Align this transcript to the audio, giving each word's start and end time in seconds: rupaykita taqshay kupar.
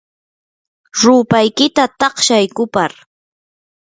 rupaykita 1.01 1.83
taqshay 1.99 2.45
kupar. 2.57 2.91